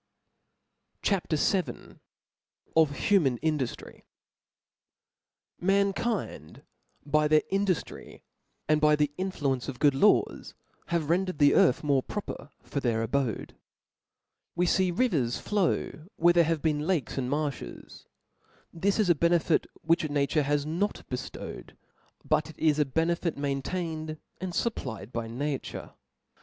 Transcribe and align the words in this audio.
CHAP. 1.03 1.31
VIL 1.31 1.99
Of 2.75 2.95
human 2.97 3.37
Indujiry. 3.43 4.01
MAnkind 5.61 6.63
by 7.05 7.27
their 7.27 7.43
induftry, 7.53 8.23
and 8.67 8.81
by 8.81 8.95
the 8.95 9.11
influ 9.19 9.53
ence 9.53 9.67
of 9.69 9.77
good 9.77 9.93
laws, 9.93 10.55
have 10.87 11.11
rendered 11.11 11.37
the 11.37 11.53
earth 11.53 11.83
more 11.83 12.01
proper 12.01 12.49
for 12.63 12.79
their 12.79 13.03
abode. 13.03 13.55
We 14.55 14.65
fee 14.65 14.89
rivers 14.89 15.37
flow 15.37 16.07
where 16.15 16.33
there 16.33 16.45
have 16.45 16.63
been 16.63 16.87
lakes 16.87 17.19
and 17.19 17.29
marflies: 17.29 18.07
this 18.73 18.99
is 18.99 19.07
a 19.11 19.13
benefit 19.13 19.67
which 19.83 20.09
nature 20.09 20.41
has 20.41 20.65
not 20.65 21.05
beftowed; 21.11 21.77
but 22.25 22.49
it 22.49 22.57
is 22.57 22.79
a 22.79 22.85
benefit 22.85 23.37
maintained 23.37 24.17
and 24.39 24.51
fupplied 24.53 25.11
by 25.11 25.27
nature. 25.27 25.91